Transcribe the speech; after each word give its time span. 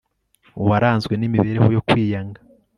uwaranzwe 0.61 1.13
nimibereho 1.15 1.67
yo 1.75 1.83
kwiyanga 1.87 2.39